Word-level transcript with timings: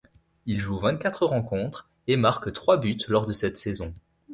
Il 0.47 0.57
joue 0.59 0.79
vingt-quatre 0.79 1.27
rencontres 1.27 1.87
et 2.07 2.17
marque 2.17 2.51
trois 2.53 2.77
buts 2.77 2.97
lors 3.07 3.27
de 3.27 3.33
cette 3.33 3.57
saison. 3.57 3.93